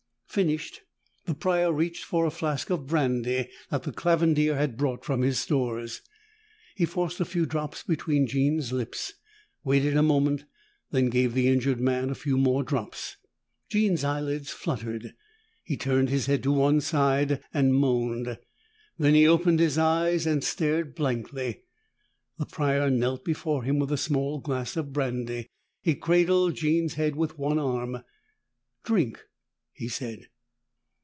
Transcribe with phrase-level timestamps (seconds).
[0.33, 0.83] Finished,
[1.25, 5.39] the Prior reached for a flask of brandy that the Clavandier had brought from his
[5.39, 5.99] stores.
[6.73, 9.15] He forced a few drops between Jean's lips,
[9.65, 10.45] waited a moment,
[10.91, 13.17] then gave the injured man a few more drops.
[13.67, 15.13] Jean's eyelids fluttered.
[15.65, 18.39] He turned his head to one side and moaned.
[18.97, 21.63] Then he opened his eyes and stared blankly.
[22.37, 25.47] The Prior knelt before him with a small glass of brandy.
[25.81, 28.03] He cradled Jean's head with one arm.
[28.85, 29.21] "Drink,"
[29.73, 30.27] he said.